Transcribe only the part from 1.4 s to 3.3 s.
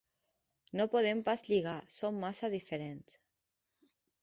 lligar: som massa diferents.